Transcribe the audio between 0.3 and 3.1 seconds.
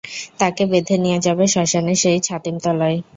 তাকে বেঁধে নিয়ে যাবে শ্মশানের সেই ছাতিমতলায়।